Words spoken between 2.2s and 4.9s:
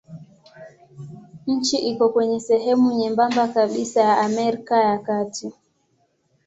sehemu nyembamba kabisa ya Amerika